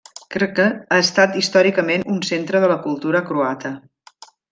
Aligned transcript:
Krk 0.35 0.61
ha 0.63 0.97
estat 1.01 1.35
històricament 1.41 2.05
un 2.13 2.17
centre 2.29 2.61
de 2.63 2.71
la 2.73 2.79
cultura 2.87 3.21
croata. 3.29 3.73